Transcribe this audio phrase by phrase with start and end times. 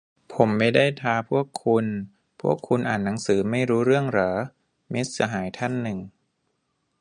[0.33, 1.85] "ผมไม่ได้ท้าพวกคุณ
[2.41, 4.31] พวกคุณอ่านหนังสือไม่รู้เรื่องหรอ"-
[4.93, 5.97] มิตรสหายท่านหนึ่ง